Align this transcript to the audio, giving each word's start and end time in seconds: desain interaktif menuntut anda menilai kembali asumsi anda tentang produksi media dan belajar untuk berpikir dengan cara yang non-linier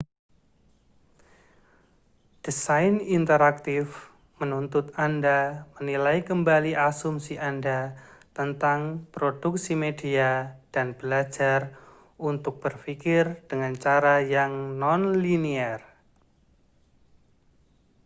desain 2.45 2.95
interaktif 3.17 3.87
menuntut 4.41 4.85
anda 5.07 5.39
menilai 5.77 6.19
kembali 6.29 6.71
asumsi 6.89 7.33
anda 7.49 7.79
tentang 8.37 8.81
produksi 9.15 9.73
media 9.85 10.31
dan 10.73 10.87
belajar 10.99 11.59
untuk 12.29 12.55
berpikir 12.65 13.23
dengan 13.51 13.73
cara 13.83 14.15
yang 14.35 14.51
non-linier 14.81 15.77